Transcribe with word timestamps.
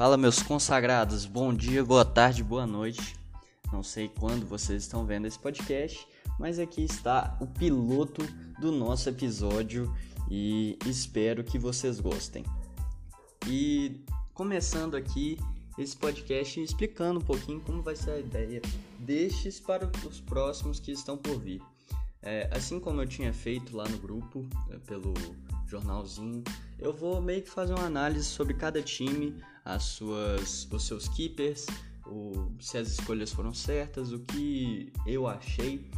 Fala, 0.00 0.16
meus 0.16 0.42
consagrados, 0.42 1.26
bom 1.26 1.52
dia, 1.52 1.84
boa 1.84 2.06
tarde, 2.06 2.42
boa 2.42 2.66
noite. 2.66 3.14
Não 3.70 3.82
sei 3.82 4.08
quando 4.08 4.46
vocês 4.46 4.84
estão 4.84 5.04
vendo 5.04 5.26
esse 5.26 5.38
podcast, 5.38 6.08
mas 6.38 6.58
aqui 6.58 6.82
está 6.84 7.36
o 7.38 7.46
piloto 7.46 8.22
do 8.58 8.72
nosso 8.72 9.10
episódio 9.10 9.94
e 10.30 10.78
espero 10.86 11.44
que 11.44 11.58
vocês 11.58 12.00
gostem. 12.00 12.46
E 13.46 14.02
começando 14.32 14.94
aqui 14.94 15.38
esse 15.76 15.94
podcast 15.94 16.58
explicando 16.62 17.20
um 17.20 17.22
pouquinho 17.22 17.60
como 17.60 17.82
vai 17.82 17.94
ser 17.94 18.12
a 18.12 18.18
ideia 18.20 18.62
destes 18.98 19.60
para 19.60 19.86
os 20.08 20.18
próximos 20.18 20.80
que 20.80 20.92
estão 20.92 21.18
por 21.18 21.38
vir. 21.38 21.60
É, 22.22 22.48
assim 22.50 22.80
como 22.80 23.02
eu 23.02 23.06
tinha 23.06 23.34
feito 23.34 23.76
lá 23.76 23.86
no 23.86 23.98
grupo, 23.98 24.48
é, 24.70 24.78
pelo 24.78 25.12
jornalzinho, 25.66 26.42
eu 26.78 26.90
vou 26.90 27.20
meio 27.20 27.42
que 27.42 27.50
fazer 27.50 27.74
uma 27.74 27.84
análise 27.84 28.24
sobre 28.24 28.54
cada 28.54 28.82
time, 28.82 29.36
as 29.74 29.84
suas, 29.84 30.68
os 30.70 30.82
seus 30.84 31.08
keepers, 31.08 31.66
o, 32.06 32.50
se 32.60 32.76
as 32.76 32.88
escolhas 32.88 33.32
foram 33.32 33.54
certas, 33.54 34.12
o 34.12 34.18
que 34.20 34.92
eu 35.06 35.26
achei. 35.26 35.88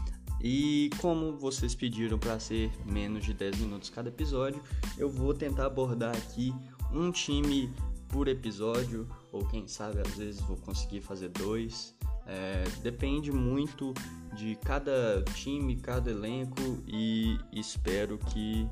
E 0.43 0.91
como 0.99 1.39
vocês 1.39 1.75
pediram 1.75 2.19
para 2.19 2.39
ser 2.39 2.71
menos 2.85 3.25
de 3.25 3.33
10 3.33 3.59
minutos 3.59 3.89
cada 3.89 4.09
episódio, 4.09 4.63
eu 4.99 5.09
vou 5.09 5.33
tentar 5.33 5.67
abordar 5.67 6.15
aqui 6.17 6.53
um 6.93 7.11
time 7.13 7.73
por 8.09 8.29
episódio, 8.29 9.09
ou 9.31 9.47
quem 9.47 9.67
sabe 9.67 10.01
às 10.01 10.15
vezes 10.17 10.41
vou 10.43 10.57
conseguir 10.59 11.01
fazer 11.01 11.29
dois. 11.31 11.95
É, 12.27 12.65
depende 12.83 13.33
muito 13.33 13.95
de 14.37 14.57
cada 14.57 15.25
time, 15.35 15.77
cada 15.77 16.11
elenco 16.11 16.83
e 16.87 17.39
espero 17.53 18.19
que 18.19 18.69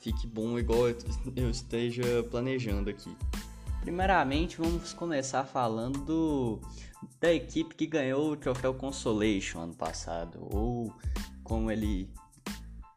fique 0.00 0.26
bom 0.26 0.58
igual 0.58 0.88
eu 1.34 1.50
esteja 1.50 2.22
planejando 2.30 2.90
aqui. 2.90 3.16
Primeiramente, 3.86 4.56
vamos 4.56 4.92
começar 4.92 5.44
falando 5.44 6.00
do, 6.00 6.60
da 7.20 7.32
equipe 7.32 7.72
que 7.72 7.86
ganhou 7.86 8.32
o 8.32 8.36
troféu 8.36 8.74
Consolation 8.74 9.60
ano 9.60 9.76
passado, 9.76 10.40
ou 10.40 10.92
como 11.44 11.70
ele 11.70 12.10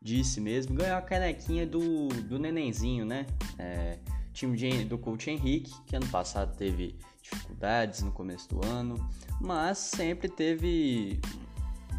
disse 0.01 0.41
mesmo, 0.41 0.73
ganhou 0.73 0.97
a 0.97 1.01
canequinha 1.03 1.67
do, 1.67 2.07
do 2.07 2.39
nenenzinho, 2.39 3.05
né? 3.05 3.27
É, 3.59 3.99
time 4.33 4.57
de, 4.57 4.83
do 4.85 4.97
coach 4.97 5.29
Henrique, 5.29 5.71
que 5.85 5.95
ano 5.95 6.07
passado 6.07 6.57
teve 6.57 6.97
dificuldades 7.21 8.01
no 8.01 8.11
começo 8.11 8.49
do 8.49 8.65
ano, 8.65 8.95
mas 9.39 9.77
sempre 9.77 10.27
teve 10.27 11.21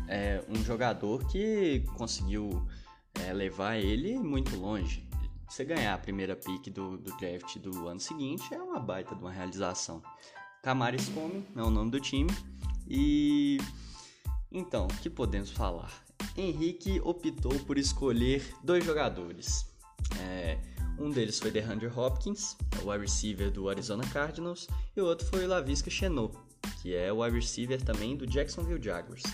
é, 0.09 0.43
um 0.49 0.65
jogador 0.65 1.25
que 1.29 1.85
conseguiu 1.97 2.67
é, 3.25 3.33
levar 3.33 3.77
ele 3.77 4.19
muito 4.19 4.57
longe. 4.57 5.09
Você 5.51 5.65
ganhar 5.65 5.95
a 5.95 5.99
primeira 5.99 6.37
pick 6.37 6.73
do, 6.73 6.97
do 6.97 7.17
draft 7.17 7.59
do 7.59 7.89
ano 7.89 7.99
seguinte 7.99 8.55
é 8.55 8.63
uma 8.63 8.79
baita 8.79 9.17
de 9.17 9.21
uma 9.21 9.33
realização. 9.33 10.01
Camares 10.63 11.09
Come 11.09 11.45
é 11.57 11.61
o 11.61 11.69
nome 11.69 11.91
do 11.91 11.99
time. 11.99 12.31
E 12.89 13.59
então, 14.53 14.87
o 14.87 14.97
que 15.03 15.11
podemos 15.11 15.51
falar? 15.51 15.93
Henrique 16.37 17.01
optou 17.03 17.59
por 17.67 17.79
escolher 17.79 18.55
dois 18.63 18.85
jogadores. 18.85 19.67
É, 20.21 20.57
um 20.97 21.11
deles 21.11 21.41
foi 21.41 21.51
DeAndre 21.51 21.89
Hopkins, 21.89 22.57
o 22.81 22.89
wide 22.89 23.03
receiver 23.03 23.51
do 23.51 23.69
Arizona 23.69 24.07
Cardinals, 24.07 24.69
e 24.97 25.01
o 25.01 25.05
outro 25.05 25.27
foi 25.27 25.49
Lavisca 25.49 25.91
Chenot, 25.91 26.33
que 26.81 26.95
é 26.95 27.13
o 27.13 27.25
wide 27.25 27.35
receiver 27.35 27.83
também 27.83 28.17
do 28.17 28.25
Jacksonville 28.25 28.81
Jaguars. 28.81 29.25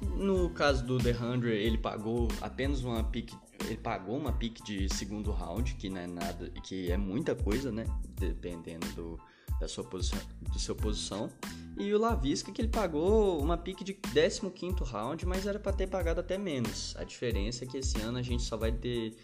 No 0.00 0.48
caso 0.50 0.86
do 0.86 0.98
DeAndre, 0.98 1.50
ele 1.50 1.76
pagou 1.76 2.28
apenas 2.40 2.82
uma 2.82 3.04
pick, 3.04 3.30
ele 3.64 3.76
pagou 3.76 4.16
uma 4.16 4.32
pick 4.32 4.62
de 4.62 4.92
segundo 4.94 5.30
round, 5.30 5.74
que 5.74 5.88
não 5.88 6.00
é 6.00 6.06
nada, 6.06 6.50
que 6.62 6.90
é 6.90 6.96
muita 6.96 7.34
coisa, 7.34 7.72
né, 7.72 7.86
dependendo 8.18 8.86
do, 8.94 9.20
da 9.58 9.68
sua 9.68 9.84
posição, 9.84 10.18
do 10.52 10.58
seu 10.58 10.74
posição. 10.74 11.30
E 11.76 11.92
o 11.92 11.98
Lavisca 11.98 12.52
que 12.52 12.60
ele 12.60 12.68
pagou 12.68 13.40
uma 13.42 13.56
pick 13.56 13.82
de 13.82 13.94
15º 13.94 14.84
round, 14.84 15.26
mas 15.26 15.46
era 15.46 15.58
para 15.58 15.72
ter 15.72 15.88
pagado 15.88 16.20
até 16.20 16.38
menos. 16.38 16.94
A 16.96 17.04
diferença 17.04 17.64
é 17.64 17.66
que 17.66 17.78
esse 17.78 18.00
ano 18.00 18.18
a 18.18 18.22
gente 18.22 18.42
só 18.42 18.56
vai 18.56 18.70
ter 18.70 19.16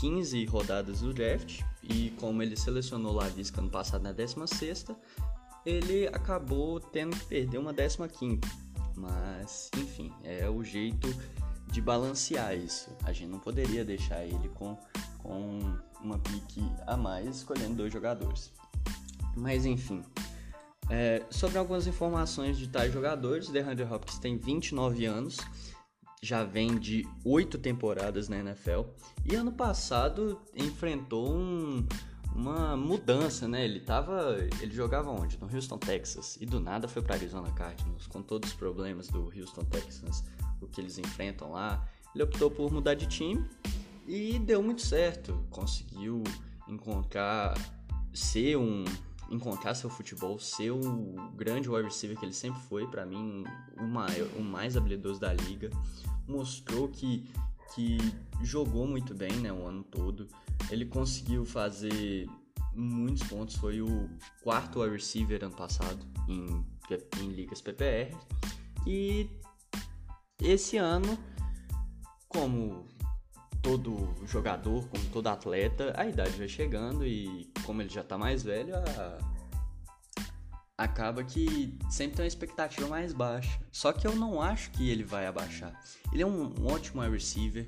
15 0.00 0.44
rodadas 0.46 1.00
do 1.00 1.12
draft 1.12 1.62
e 1.82 2.10
como 2.20 2.42
ele 2.42 2.56
selecionou 2.56 3.12
lá 3.12 3.28
Visca 3.28 3.60
ano 3.60 3.70
passado 3.70 4.02
na 4.02 4.12
16 4.12 4.86
ele 5.66 6.06
acabou 6.08 6.78
tendo 6.78 7.16
que 7.16 7.24
perder 7.26 7.58
uma 7.58 7.72
15 7.72 8.40
mas 8.94 9.70
enfim 9.76 10.12
é 10.22 10.48
o 10.48 10.62
jeito 10.62 11.08
de 11.70 11.80
balancear 11.80 12.56
isso 12.56 12.90
a 13.04 13.12
gente 13.12 13.30
não 13.30 13.38
poderia 13.38 13.84
deixar 13.84 14.24
ele 14.24 14.48
com, 14.50 14.76
com 15.18 15.60
uma 16.02 16.18
pique 16.18 16.62
a 16.86 16.96
mais 16.96 17.36
escolhendo 17.36 17.76
dois 17.76 17.92
jogadores 17.92 18.52
mas 19.36 19.64
enfim 19.64 20.02
é, 20.90 21.22
sobre 21.30 21.58
algumas 21.58 21.86
informações 21.86 22.56
de 22.56 22.66
tais 22.66 22.92
jogadores, 22.92 23.48
DeAndre 23.48 23.84
Hopkins 23.84 24.18
tem 24.18 24.38
29 24.38 25.04
anos, 25.04 25.36
já 26.22 26.44
vem 26.44 26.78
de 26.78 27.06
oito 27.24 27.58
temporadas 27.58 28.28
na 28.28 28.38
NFL 28.38 28.82
e 29.24 29.34
ano 29.34 29.52
passado 29.52 30.40
enfrentou 30.54 31.30
um, 31.30 31.86
uma 32.34 32.76
mudança, 32.76 33.46
né? 33.46 33.64
Ele 33.64 33.80
tava, 33.80 34.36
ele 34.60 34.74
jogava 34.74 35.10
onde? 35.10 35.38
No 35.38 35.54
Houston, 35.54 35.78
Texas 35.78 36.38
e 36.40 36.46
do 36.46 36.58
nada 36.58 36.88
foi 36.88 37.02
para 37.02 37.14
Arizona 37.14 37.50
Cardinals 37.52 38.06
com 38.06 38.22
todos 38.22 38.50
os 38.50 38.56
problemas 38.56 39.08
do 39.08 39.32
Houston 39.36 39.64
Texans, 39.64 40.24
o 40.60 40.66
que 40.66 40.80
eles 40.80 40.98
enfrentam 40.98 41.52
lá. 41.52 41.86
Ele 42.14 42.24
optou 42.24 42.50
por 42.50 42.72
mudar 42.72 42.94
de 42.94 43.06
time 43.06 43.44
e 44.06 44.38
deu 44.38 44.62
muito 44.62 44.82
certo, 44.82 45.46
conseguiu 45.50 46.22
encontrar 46.66 47.54
ser 48.12 48.56
um 48.56 48.84
encontrar 49.30 49.74
seu 49.74 49.90
futebol, 49.90 50.38
ser 50.38 50.70
o 50.70 51.14
grande 51.34 51.68
wide 51.68 51.84
receiver 51.84 52.18
que 52.18 52.24
ele 52.24 52.32
sempre 52.32 52.60
foi, 52.62 52.86
para 52.86 53.04
mim, 53.04 53.44
o, 53.78 53.84
maior, 53.84 54.28
o 54.36 54.42
mais 54.42 54.76
habilidoso 54.76 55.20
da 55.20 55.32
liga. 55.32 55.70
Mostrou 56.26 56.88
que, 56.88 57.28
que 57.74 57.98
jogou 58.42 58.86
muito 58.86 59.14
bem 59.14 59.32
né, 59.32 59.52
o 59.52 59.66
ano 59.66 59.84
todo. 59.84 60.26
Ele 60.70 60.86
conseguiu 60.86 61.44
fazer 61.44 62.26
muitos 62.74 63.22
pontos, 63.24 63.56
foi 63.56 63.82
o 63.82 64.08
quarto 64.42 64.80
wide 64.80 64.94
receiver 64.94 65.44
ano 65.44 65.54
passado 65.54 66.04
em, 66.26 66.64
em 67.22 67.28
ligas 67.28 67.60
PPR. 67.60 68.16
E 68.86 69.28
esse 70.40 70.76
ano, 70.76 71.18
como 72.28 72.86
todo 73.60 74.14
jogador, 74.26 74.86
como 74.88 75.04
todo 75.06 75.26
atleta, 75.26 75.92
a 75.96 76.06
idade 76.06 76.30
vai 76.38 76.48
chegando 76.48 77.06
e 77.06 77.50
como 77.64 77.82
ele 77.82 77.88
já 77.88 78.04
tá 78.04 78.16
mais 78.16 78.42
velho, 78.42 78.74
a... 78.76 79.18
acaba 80.76 81.24
que 81.24 81.76
sempre 81.90 82.16
tem 82.16 82.24
uma 82.24 82.28
expectativa 82.28 82.86
mais 82.86 83.12
baixa. 83.12 83.60
Só 83.72 83.92
que 83.92 84.06
eu 84.06 84.14
não 84.14 84.40
acho 84.40 84.70
que 84.70 84.88
ele 84.88 85.02
vai 85.02 85.26
abaixar. 85.26 85.72
Ele 86.12 86.22
é 86.22 86.26
um 86.26 86.54
ótimo 86.66 87.02
wide 87.02 87.14
receiver, 87.14 87.66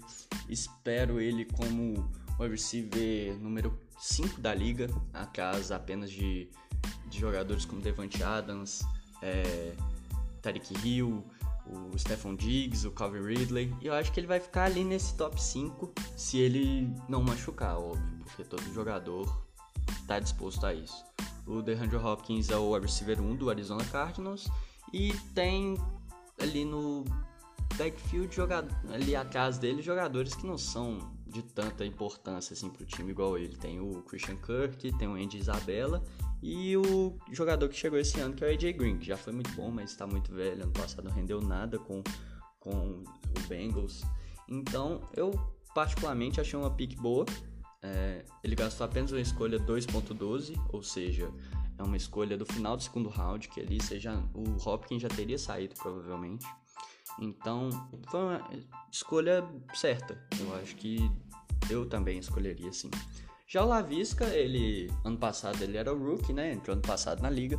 espero 0.49 1.21
ele 1.21 1.45
como 1.45 2.09
wide 2.39 2.53
receiver 2.53 3.37
número 3.39 3.79
5 3.99 4.41
da 4.41 4.55
liga, 4.55 4.89
atrás 5.13 5.73
apenas 5.73 6.11
de, 6.11 6.49
de 7.07 7.19
jogadores 7.19 7.65
como 7.65 7.81
Devante 7.81 8.23
Adams, 8.23 8.81
é, 9.21 9.75
Tariq 10.41 10.73
Hill, 10.83 11.23
o 11.71 11.99
Stephon 11.99 12.35
Diggs, 12.35 12.87
o 12.87 12.91
Calvin 12.91 13.23
Ridley. 13.23 13.75
E 13.81 13.87
eu 13.87 13.95
acho 13.95 14.13
que 14.13 14.21
ele 14.21 14.27
vai 14.27 14.41
ficar 14.41 14.65
ali 14.65 14.85
nesse 14.85 15.15
top 15.15 15.41
5 15.41 15.93
se 16.17 16.39
ele 16.39 16.93
não 17.09 17.23
machucar, 17.23 17.79
óbvio, 17.79 18.25
porque 18.25 18.45
todo 18.45 18.63
jogador 18.75 19.45
está 20.01 20.19
disposto 20.19 20.67
a 20.67 20.75
isso. 20.75 21.05
O 21.47 21.63
DeAndre 21.63 21.97
Hopkins 21.97 22.51
é 22.51 22.57
o 22.57 22.79
receiver 22.79 23.21
1 23.21 23.37
do 23.37 23.51
Arizona 23.51 23.85
Cardinals 23.85 24.49
e 24.93 25.13
tem 25.35 25.77
ali 26.39 26.65
no 26.65 27.05
backfield 27.77 28.37
ali 28.93 29.17
atrás 29.17 29.59
dele 29.59 29.83
jogadores 29.83 30.35
que 30.35 30.47
não 30.47 30.59
são 30.59 30.99
de 31.27 31.43
tanta 31.43 31.85
importância 31.85 32.55
assim 32.55 32.69
pro 32.69 32.85
time 32.85 33.13
igual 33.13 33.39
ele. 33.39 33.57
Tem 33.57 33.81
o 33.81 34.03
Christian 34.03 34.37
Kirk, 34.37 34.93
tem 34.99 35.09
o 35.09 35.15
Andy 35.15 35.39
Isabella 35.39 36.03
e 36.43 36.77
o 36.77 37.19
jogador 37.31 37.69
que 37.69 37.77
chegou 37.77 37.99
esse 37.99 38.19
ano, 38.19 38.35
que 38.35 38.45
é 38.45 38.49
o 38.49 38.51
AJ 38.51 38.73
Green, 38.77 38.99
que 38.99 39.07
já 39.07 39.17
foi 39.17 39.33
muito 39.33 39.51
bom, 39.53 39.71
mas 39.71 39.91
está 39.91 40.07
muito 40.07 40.33
velho. 40.33 40.63
Ano 40.63 40.73
passado 40.73 41.05
não 41.05 41.13
rendeu 41.13 41.41
nada 41.41 41.79
com, 41.79 42.03
com 42.59 43.03
o 43.03 43.49
Bengals. 43.49 44.03
Então, 44.49 45.03
eu 45.15 45.31
particularmente 45.75 46.41
achei 46.41 46.59
uma 46.59 46.71
pick 46.71 46.97
boa. 46.97 47.27
É, 47.83 48.25
ele 48.43 48.55
gastou 48.55 48.85
apenas 48.85 49.13
uma 49.13 49.21
escolha 49.21 49.59
2.12, 49.59 50.55
ou 50.73 50.83
seja, 50.83 51.31
é 51.79 51.83
uma 51.83 51.97
escolha 51.97 52.37
do 52.37 52.47
final 52.47 52.77
do 52.77 52.83
segundo 52.83 53.09
round, 53.09 53.49
que 53.49 53.61
ali 53.61 53.83
seja, 53.83 54.23
o 54.35 54.69
Hopkins 54.69 55.03
já 55.03 55.09
teria 55.09 55.39
saído 55.39 55.75
provavelmente. 55.75 56.47
Então, 57.19 57.69
foi 58.09 58.21
uma 58.21 58.51
escolha 58.91 59.45
certa. 59.75 60.19
Eu 60.39 60.55
acho 60.57 60.75
que 60.77 61.11
eu 61.69 61.87
também 61.87 62.19
escolheria 62.19 62.71
assim. 62.71 62.91
Já 63.53 63.65
o 63.65 63.67
Lavisca, 63.67 64.27
ele 64.27 64.89
ano 65.05 65.19
passado 65.19 65.61
ele 65.61 65.77
era 65.77 65.93
o 65.93 65.99
rookie, 65.99 66.33
né? 66.33 66.53
Entrou 66.53 66.73
ano 66.73 66.83
passado 66.83 67.21
na 67.21 67.29
liga 67.29 67.59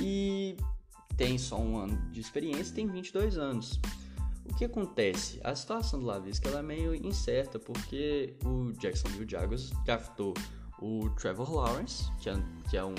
e 0.00 0.56
tem 1.18 1.36
só 1.36 1.60
um 1.60 1.76
ano 1.76 2.00
de 2.10 2.18
experiência, 2.18 2.74
tem 2.74 2.86
22 2.86 3.36
anos. 3.36 3.78
O 4.46 4.54
que 4.54 4.64
acontece? 4.64 5.38
A 5.44 5.54
situação 5.54 6.00
do 6.00 6.06
Lavisca 6.06 6.48
ela 6.48 6.60
é 6.60 6.62
meio 6.62 6.94
incerta 6.94 7.58
porque 7.58 8.38
o 8.42 8.72
Jacksonville 8.78 9.30
Jaguars 9.30 9.70
draftou 9.84 10.32
o 10.80 11.10
Trevor 11.10 11.52
Lawrence, 11.52 12.10
que 12.22 12.30
é, 12.30 12.34
que 12.70 12.78
é, 12.78 12.84
um, 12.86 12.94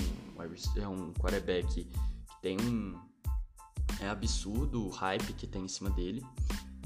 é 0.75 0.87
um 0.87 1.11
quarterback 1.13 1.83
que 1.83 1.87
tem 2.43 2.61
um. 2.61 2.95
É 3.99 4.07
absurdo 4.07 4.85
o 4.85 4.89
hype 4.89 5.33
que 5.33 5.47
tem 5.47 5.63
em 5.63 5.67
cima 5.67 5.89
dele. 5.89 6.23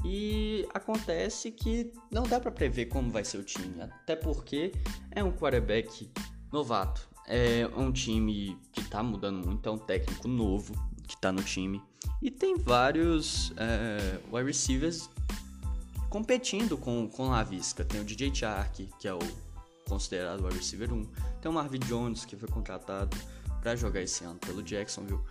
E 0.03 0.67
acontece 0.73 1.51
que 1.51 1.91
não 2.11 2.23
dá 2.23 2.39
para 2.39 2.51
prever 2.51 2.87
como 2.87 3.09
vai 3.09 3.23
ser 3.23 3.37
o 3.37 3.43
time, 3.43 3.81
até 3.81 4.15
porque 4.15 4.73
é 5.11 5.23
um 5.23 5.31
quarterback 5.31 6.09
novato. 6.51 7.07
É 7.25 7.65
um 7.77 7.91
time 7.91 8.57
que 8.71 8.83
tá 8.83 9.01
mudando 9.01 9.45
muito, 9.45 9.67
é 9.67 9.71
um 9.71 9.77
técnico 9.77 10.27
novo 10.27 10.73
que 11.07 11.15
tá 11.17 11.31
no 11.31 11.41
time. 11.41 11.81
E 12.21 12.29
tem 12.29 12.57
vários 12.57 13.53
é, 13.55 14.19
wide 14.31 14.47
receivers 14.47 15.09
competindo 16.09 16.77
com, 16.77 17.07
com 17.07 17.33
a 17.33 17.41
Visca. 17.43 17.83
Tem 17.83 18.01
o 18.01 18.03
DJ 18.03 18.33
Chark, 18.35 18.89
que 18.99 19.07
é 19.07 19.13
o 19.13 19.19
considerado 19.87 20.43
wide 20.43 20.57
receiver 20.57 20.93
1. 20.93 21.05
Tem 21.41 21.51
o 21.51 21.53
Marvin 21.53 21.79
Jones, 21.79 22.25
que 22.25 22.35
foi 22.35 22.49
contratado 22.49 23.17
para 23.61 23.75
jogar 23.75 24.01
esse 24.01 24.23
ano 24.23 24.39
pelo 24.39 24.61
Jacksonville. 24.61 25.21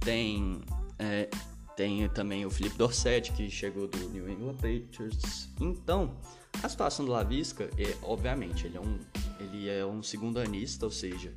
Tem, 0.00 0.60
é, 0.98 1.28
tem 1.76 2.08
também 2.08 2.44
o 2.44 2.50
Felipe 2.50 2.76
Dorset, 2.76 3.32
que 3.32 3.50
chegou 3.50 3.86
do 3.88 4.08
New 4.10 4.28
England 4.28 4.54
Patriots. 4.54 5.48
Então, 5.60 6.16
a 6.62 6.68
situação 6.68 7.04
do 7.04 7.12
Lavisca, 7.12 7.70
é, 7.78 7.96
obviamente, 8.02 8.66
ele 8.66 8.76
é 8.76 8.80
um, 8.80 8.98
ele 9.40 9.68
é 9.68 9.84
um 9.84 10.02
segundo 10.02 10.38
anista, 10.38 10.84
ou 10.84 10.90
seja, 10.90 11.34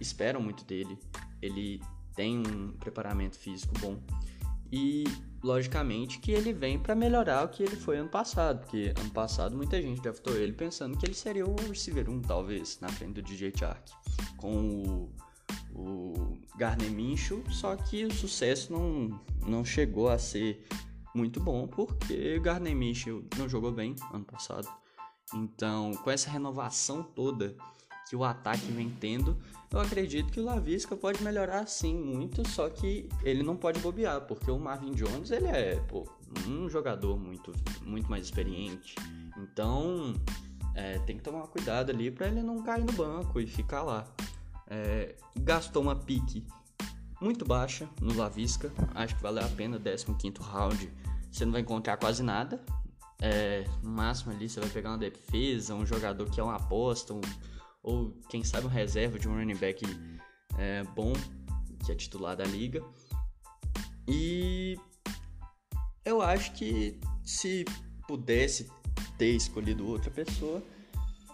esperam 0.00 0.40
muito 0.40 0.64
dele. 0.64 0.98
Ele 1.40 1.80
tem 2.14 2.38
um 2.38 2.72
preparamento 2.72 3.38
físico 3.38 3.72
bom. 3.80 4.00
E, 4.72 5.04
logicamente, 5.42 6.18
que 6.18 6.30
ele 6.30 6.52
vem 6.52 6.78
para 6.78 6.94
melhorar 6.94 7.44
o 7.44 7.48
que 7.48 7.62
ele 7.62 7.76
foi 7.76 7.98
ano 7.98 8.08
passado. 8.08 8.60
Porque 8.60 8.92
ano 8.96 9.10
passado 9.10 9.56
muita 9.56 9.80
gente 9.80 10.00
draftou 10.00 10.36
ele 10.36 10.52
pensando 10.52 10.96
que 10.96 11.06
ele 11.06 11.14
seria 11.14 11.46
o 11.46 11.56
receiver 11.68 12.08
1, 12.08 12.22
talvez, 12.22 12.78
na 12.80 12.88
frente 12.88 13.14
do 13.14 13.22
DJ 13.22 13.52
Chark. 13.56 13.90
Com 14.36 14.82
o, 14.82 15.12
o 15.74 16.38
Garner 16.56 16.90
Minshew, 16.90 17.42
só 17.50 17.76
que 17.76 18.04
o 18.04 18.12
sucesso 18.12 18.72
não, 18.72 19.20
não 19.46 19.64
chegou 19.64 20.08
a 20.08 20.18
ser 20.18 20.66
muito 21.14 21.40
bom, 21.40 21.66
porque 21.66 22.38
Garner 22.40 22.74
Minshew 22.74 23.24
não 23.38 23.48
jogou 23.48 23.72
bem 23.72 23.94
ano 24.12 24.24
passado. 24.24 24.68
Então, 25.34 25.92
com 26.02 26.10
essa 26.10 26.30
renovação 26.30 27.02
toda 27.02 27.56
que 28.08 28.16
o 28.16 28.24
ataque 28.24 28.66
vem 28.72 28.90
tendo, 28.90 29.38
eu 29.70 29.78
acredito 29.78 30.32
que 30.32 30.40
o 30.40 30.44
Lavisca 30.44 30.96
pode 30.96 31.22
melhorar 31.22 31.66
sim 31.68 31.94
muito, 31.94 32.46
só 32.48 32.68
que 32.68 33.08
ele 33.22 33.42
não 33.42 33.56
pode 33.56 33.78
bobear, 33.78 34.22
porque 34.22 34.50
o 34.50 34.58
Marvin 34.58 34.90
Jones 34.90 35.30
ele 35.30 35.46
é 35.46 35.76
pô, 35.88 36.08
um 36.48 36.68
jogador 36.68 37.16
muito, 37.16 37.52
muito 37.84 38.10
mais 38.10 38.24
experiente. 38.24 38.96
Então 39.38 40.14
é, 40.74 40.98
tem 41.00 41.16
que 41.16 41.22
tomar 41.22 41.46
cuidado 41.46 41.90
ali 41.90 42.10
para 42.10 42.26
ele 42.26 42.42
não 42.42 42.62
cair 42.62 42.84
no 42.84 42.92
banco 42.92 43.40
e 43.40 43.46
ficar 43.46 43.82
lá. 43.82 44.04
É, 44.70 45.16
gastou 45.40 45.82
uma 45.82 45.96
pique 45.96 46.46
muito 47.20 47.44
baixa 47.44 47.88
no 48.00 48.16
Lavisca, 48.16 48.72
acho 48.94 49.16
que 49.16 49.22
valeu 49.22 49.44
a 49.44 49.48
pena, 49.48 49.78
15 49.78 50.06
round. 50.40 50.90
Você 51.30 51.44
não 51.44 51.52
vai 51.52 51.60
encontrar 51.60 51.96
quase 51.96 52.22
nada. 52.22 52.64
É, 53.20 53.66
no 53.82 53.90
máximo 53.90 54.32
ali 54.32 54.48
você 54.48 54.60
vai 54.60 54.70
pegar 54.70 54.90
uma 54.90 54.98
defesa, 54.98 55.74
um 55.74 55.84
jogador 55.84 56.30
que 56.30 56.40
é 56.40 56.42
uma 56.42 56.56
aposta, 56.56 57.12
um 57.12 57.20
ou 57.82 58.12
quem 58.28 58.44
sabe 58.44 58.66
um 58.66 58.70
reserva 58.70 59.18
de 59.18 59.28
um 59.28 59.34
running 59.34 59.56
back 59.56 59.84
é, 60.58 60.82
bom, 60.94 61.12
que 61.84 61.92
é 61.92 61.94
titular 61.94 62.36
da 62.36 62.44
liga. 62.44 62.82
E 64.06 64.78
eu 66.04 66.22
acho 66.22 66.52
que 66.52 66.98
se 67.24 67.64
pudesse 68.06 68.70
ter 69.16 69.30
escolhido 69.30 69.86
outra 69.86 70.10
pessoa, 70.10 70.62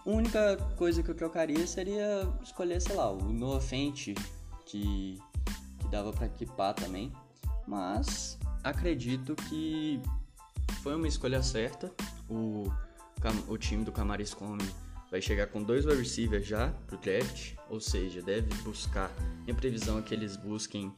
a 0.07 0.09
única 0.09 0.55
coisa 0.77 1.03
que 1.03 1.11
eu 1.11 1.15
trocaria 1.15 1.67
seria 1.67 2.27
escolher, 2.41 2.81
sei 2.81 2.95
lá, 2.95 3.11
o 3.11 3.21
Noah 3.33 3.59
Fenty, 3.59 4.15
que, 4.65 5.19
que 5.79 5.87
dava 5.91 6.13
para 6.13 6.27
equipar 6.27 6.73
também. 6.73 7.11
Mas 7.67 8.39
acredito 8.63 9.35
que 9.35 10.01
foi 10.81 10.95
uma 10.95 11.07
escolha 11.07 11.43
certa. 11.43 11.91
O, 12.29 12.71
o 13.49 13.57
time 13.57 13.83
do 13.83 13.91
Camaris 13.91 14.33
Come 14.33 14.63
vai 15.11 15.21
chegar 15.21 15.47
com 15.47 15.61
dois 15.61 15.83
receivers 15.85 16.45
já 16.47 16.69
pro 16.87 16.97
draft, 16.97 17.55
ou 17.69 17.81
seja, 17.81 18.21
deve 18.21 18.53
buscar, 18.63 19.11
minha 19.43 19.55
previsão 19.55 19.99
é 19.99 20.01
que 20.01 20.13
eles 20.13 20.37
busquem 20.37 20.93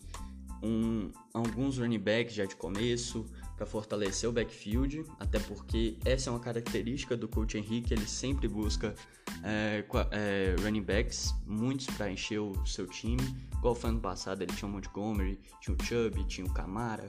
um, 0.64 1.12
alguns 1.34 1.78
running 1.78 2.00
backs 2.00 2.34
já 2.34 2.46
de 2.46 2.56
começo 2.56 3.26
para 3.56 3.66
fortalecer 3.66 4.30
o 4.30 4.32
backfield, 4.32 5.04
até 5.20 5.38
porque 5.40 5.98
essa 6.06 6.30
é 6.30 6.32
uma 6.32 6.40
característica 6.40 7.18
do 7.18 7.28
coach 7.28 7.58
Henrique, 7.58 7.94
ele 7.94 8.08
sempre 8.08 8.48
busca 8.48 8.96
é, 9.44 9.84
é, 10.12 10.56
running 10.62 10.82
backs, 10.82 11.34
muitos 11.46 11.88
para 11.88 12.10
encher 12.10 12.40
o 12.40 12.66
seu 12.66 12.88
time, 12.88 13.22
igual 13.58 13.76
foi 13.76 13.90
ano 13.90 14.00
passado 14.00 14.42
ele 14.42 14.54
tinha 14.54 14.70
o 14.70 14.72
Montgomery, 14.72 15.40
tinha 15.60 15.76
o 15.76 15.84
Chubb, 15.84 16.24
tinha 16.26 16.48
o 16.48 16.54
Camara, 16.54 17.06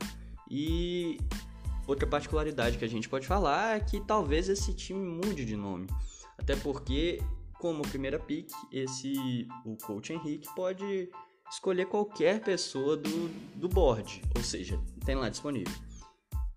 e 0.50 1.18
outra 1.86 2.06
particularidade 2.06 2.78
que 2.78 2.84
a 2.84 2.88
gente 2.88 3.08
pode 3.08 3.26
falar 3.26 3.76
é 3.76 3.80
que 3.80 4.00
talvez 4.00 4.48
esse 4.48 4.74
time 4.74 5.06
mude 5.06 5.44
de 5.44 5.56
nome. 5.56 5.86
Até 6.36 6.56
porque, 6.56 7.22
como 7.60 7.82
primeira 7.82 8.18
pick, 8.18 8.50
esse 8.72 9.46
o 9.64 9.76
coach 9.76 10.12
Henrique 10.12 10.48
pode 10.56 11.08
escolher 11.50 11.86
qualquer 11.86 12.40
pessoa 12.40 12.96
do, 12.96 13.28
do 13.56 13.68
board, 13.68 14.22
ou 14.36 14.42
seja, 14.42 14.80
tem 15.04 15.14
lá 15.14 15.28
disponível. 15.28 15.74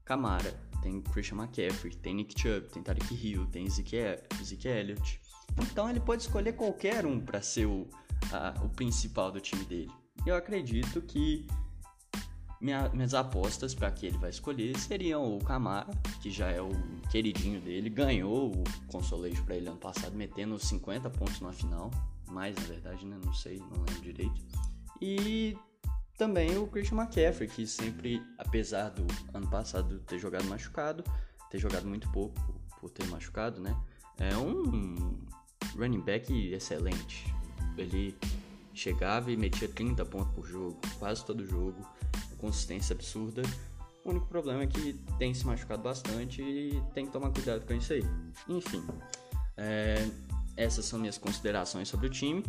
Camara, 0.06 0.54
tem 0.82 1.02
Christian 1.02 1.38
McCaffrey, 1.38 1.96
tem 1.96 2.14
Nick 2.14 2.40
Chubb, 2.40 2.68
tem 2.70 2.84
Tarek 2.84 3.14
Hill, 3.14 3.46
tem 3.48 3.70
Zeke, 3.70 3.96
Elliott. 4.68 5.22
Então 5.62 5.90
ele 5.90 6.00
pode 6.00 6.24
escolher 6.24 6.54
qualquer 6.54 7.06
um 7.06 7.20
para 7.20 7.42
ser 7.42 7.66
o, 7.66 7.88
a, 8.32 8.54
o 8.64 8.70
principal 8.70 9.32
do 9.32 9.40
time 9.40 9.64
dele. 9.66 9.92
Eu 10.26 10.36
acredito 10.36 11.02
que 11.02 11.48
minha, 12.62 12.90
minhas 12.90 13.14
apostas 13.14 13.74
para 13.74 13.92
que 13.92 14.06
ele 14.06 14.18
vai 14.18 14.30
escolher 14.30 14.78
seriam 14.78 15.36
o 15.36 15.44
Camara, 15.44 15.92
que 16.22 16.32
já 16.32 16.50
é 16.50 16.62
o 16.62 16.72
queridinho 17.10 17.60
dele, 17.60 17.90
ganhou 17.90 18.52
o 18.52 18.64
consolation 18.88 19.44
para 19.44 19.56
ele 19.56 19.68
ano 19.68 19.78
passado, 19.78 20.16
metendo 20.16 20.58
50 20.58 21.10
pontos 21.10 21.42
na 21.42 21.52
final, 21.52 21.92
mais 22.30 22.56
na 22.56 22.64
verdade, 22.64 23.06
né? 23.06 23.20
Não 23.24 23.34
sei, 23.34 23.58
não 23.58 23.84
lembro 23.84 24.02
direito. 24.02 24.42
E 25.06 25.58
também 26.18 26.58
o 26.58 26.66
Christian 26.66 26.96
McCaffrey, 26.96 27.50
que 27.50 27.68
sempre, 27.68 28.24
apesar 28.38 28.88
do 28.88 29.06
ano 29.34 29.50
passado 29.50 30.00
ter 30.00 30.18
jogado 30.18 30.46
machucado, 30.46 31.04
ter 31.52 31.58
jogado 31.58 31.86
muito 31.86 32.10
pouco 32.10 32.40
por 32.80 32.90
ter 32.90 33.06
machucado, 33.08 33.60
né? 33.60 33.76
É 34.18 34.38
um 34.38 35.20
running 35.76 36.00
back 36.00 36.54
excelente. 36.54 37.26
Ele 37.78 38.16
chegava 38.74 39.30
e 39.30 39.36
metia 39.36 39.68
30 39.68 40.06
pontos 40.06 40.34
por 40.34 40.48
jogo, 40.48 40.80
quase 40.98 41.26
todo 41.26 41.46
jogo 41.46 41.86
consistência 42.38 42.94
absurda. 42.94 43.42
O 44.06 44.10
único 44.10 44.28
problema 44.28 44.64
é 44.64 44.68
que 44.68 44.94
tem 45.20 45.34
se 45.34 45.46
machucado 45.46 45.84
bastante 45.84 46.42
e 46.42 46.82
tem 46.94 47.06
que 47.06 47.12
tomar 47.12 47.30
cuidado 47.32 47.66
com 47.66 47.74
isso 47.74 47.92
aí. 47.92 48.04
Enfim, 48.48 48.82
é, 49.58 50.10
essas 50.56 50.86
são 50.86 50.98
minhas 50.98 51.18
considerações 51.18 51.90
sobre 51.90 52.08
o 52.08 52.10
time. 52.10 52.42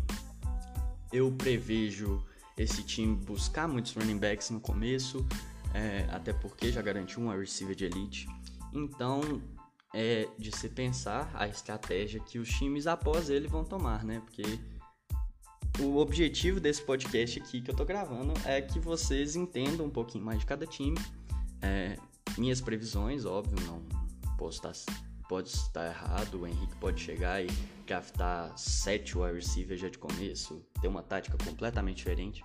Eu 1.11 1.33
prevejo 1.33 2.25
esse 2.57 2.83
time 2.83 3.15
buscar 3.15 3.67
muitos 3.67 3.93
running 3.93 4.17
backs 4.17 4.49
no 4.49 4.59
começo, 4.59 5.25
é, 5.73 6.07
até 6.11 6.31
porque 6.31 6.71
já 6.71 6.81
garantiu 6.81 7.21
uma 7.21 7.35
receiver 7.35 7.75
de 7.75 7.85
elite. 7.85 8.27
Então, 8.73 9.41
é 9.93 10.27
de 10.37 10.51
se 10.51 10.67
pensar 10.69 11.31
a 11.33 11.47
estratégia 11.47 12.19
que 12.19 12.37
os 12.37 12.49
times 12.49 12.87
após 12.87 13.29
ele 13.29 13.47
vão 13.47 13.63
tomar, 13.63 14.03
né? 14.03 14.21
Porque 14.25 14.43
o 15.79 15.97
objetivo 15.97 16.59
desse 16.59 16.81
podcast 16.81 17.39
aqui 17.39 17.61
que 17.61 17.71
eu 17.71 17.75
tô 17.75 17.85
gravando 17.85 18.33
é 18.45 18.61
que 18.61 18.79
vocês 18.79 19.35
entendam 19.35 19.85
um 19.85 19.89
pouquinho 19.89 20.23
mais 20.23 20.39
de 20.39 20.45
cada 20.45 20.65
time. 20.65 20.97
É, 21.61 21.97
minhas 22.37 22.61
previsões, 22.61 23.25
óbvio, 23.25 23.57
não 23.65 23.81
posso 24.37 24.57
estar, 24.57 24.73
pode 25.27 25.49
estar 25.49 25.85
errado. 25.85 26.41
O 26.41 26.47
Henrique 26.47 26.75
pode 26.77 27.01
chegar 27.01 27.43
e 27.43 27.47
draftar 27.85 28.57
sete 28.57 29.17
wide 29.17 29.35
receivers 29.35 29.81
já 29.81 29.89
de 29.89 29.97
começo, 29.97 30.65
ter 30.81 30.87
uma 30.87 31.03
tática 31.03 31.37
completamente 31.43 31.97
diferente. 31.97 32.43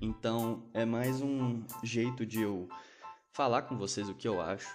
Então 0.00 0.62
é 0.72 0.84
mais 0.84 1.20
um 1.20 1.62
jeito 1.82 2.24
de 2.24 2.42
eu 2.42 2.68
falar 3.32 3.62
com 3.62 3.76
vocês 3.76 4.08
o 4.08 4.14
que 4.14 4.28
eu 4.28 4.40
acho. 4.40 4.68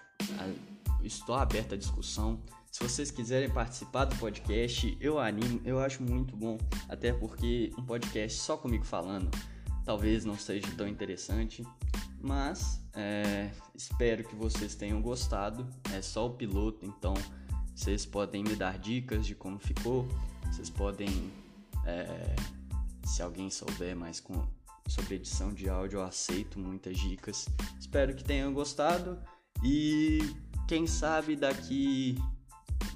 Estou 1.03 1.35
aberto 1.35 1.73
à 1.73 1.77
discussão. 1.77 2.41
Se 2.71 2.81
vocês 2.81 3.11
quiserem 3.11 3.49
participar 3.49 4.05
do 4.05 4.15
podcast, 4.15 4.97
eu 4.99 5.19
animo, 5.19 5.61
eu 5.63 5.79
acho 5.79 6.01
muito 6.01 6.35
bom, 6.35 6.57
até 6.89 7.13
porque 7.13 7.71
um 7.77 7.85
podcast 7.85 8.39
só 8.39 8.57
comigo 8.57 8.83
falando 8.83 9.29
talvez 9.85 10.25
não 10.25 10.37
seja 10.37 10.67
tão 10.75 10.87
interessante, 10.87 11.63
mas 12.21 12.81
é, 12.93 13.51
espero 13.75 14.23
que 14.23 14.35
vocês 14.35 14.75
tenham 14.75 15.01
gostado. 15.01 15.67
É 15.93 16.01
só 16.01 16.27
o 16.27 16.31
piloto, 16.31 16.85
então 16.85 17.13
vocês 17.75 18.05
podem 18.05 18.43
me 18.43 18.55
dar 18.55 18.77
dicas 18.77 19.25
de 19.25 19.35
como 19.35 19.59
ficou, 19.59 20.07
vocês 20.51 20.69
podem, 20.69 21.31
é, 21.85 22.35
se 23.03 23.21
alguém 23.21 23.49
souber 23.49 23.95
mais 23.95 24.19
com, 24.19 24.47
sobre 24.87 25.15
edição 25.15 25.53
de 25.53 25.69
áudio, 25.69 25.99
eu 25.99 26.03
aceito 26.03 26.59
muitas 26.59 26.97
dicas. 26.97 27.47
Espero 27.79 28.15
que 28.15 28.23
tenham 28.23 28.53
gostado 28.53 29.19
e 29.63 30.19
quem 30.67 30.85
sabe 30.85 31.35
daqui 31.35 32.17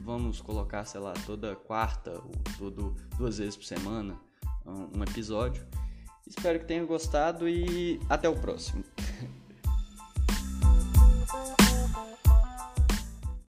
vamos 0.01 0.41
colocar, 0.41 0.86
sei 0.86 1.01
lá, 1.01 1.13
toda 1.25 1.55
quarta 1.55 2.12
ou 2.12 2.31
todo, 2.57 2.96
duas 3.17 3.38
vezes 3.38 3.55
por 3.55 3.65
semana 3.65 4.19
um 4.67 5.03
episódio. 5.03 5.65
Espero 6.27 6.60
que 6.60 6.65
tenham 6.65 6.86
gostado 6.86 7.48
e 7.48 8.00
até 8.10 8.27
o 8.27 8.36
próximo. 8.36 8.84